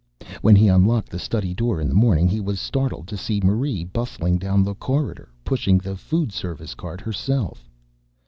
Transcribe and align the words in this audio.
When 0.41 0.55
he 0.55 0.67
unlocked 0.67 1.09
the 1.09 1.19
study 1.19 1.53
door 1.53 1.79
in 1.79 1.87
the 1.87 1.93
morning 1.93 2.27
he 2.27 2.41
was 2.41 2.59
startled 2.59 3.07
to 3.07 3.15
see 3.15 3.39
Marie 3.43 3.83
bustling 3.83 4.39
down 4.39 4.63
the 4.63 4.73
corridor, 4.73 5.29
pushing 5.43 5.77
the 5.77 5.95
food 5.95 6.31
service 6.31 6.73
cart 6.73 7.01
herself. 7.01 7.69